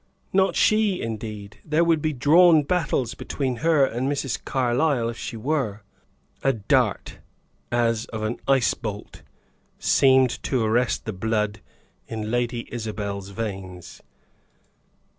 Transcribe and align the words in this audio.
"Not 0.33 0.55
she, 0.55 0.99
indeed. 0.99 1.59
There 1.63 1.83
would 1.83 2.01
be 2.01 2.11
drawn 2.11 2.63
battles 2.63 3.13
between 3.13 3.57
her 3.57 3.85
and 3.85 4.11
Mrs. 4.11 4.43
Carlyle, 4.43 5.09
if 5.09 5.17
she 5.19 5.37
were." 5.37 5.83
A 6.41 6.53
dart, 6.53 7.19
as 7.71 8.05
of 8.07 8.23
an 8.23 8.39
ice 8.47 8.73
bolt, 8.73 9.21
seemed 9.77 10.41
to 10.41 10.63
arrest 10.65 11.05
the 11.05 11.13
blood 11.13 11.61
in 12.07 12.31
Lady 12.31 12.67
Isabel's 12.73 13.29
veins. 13.29 14.01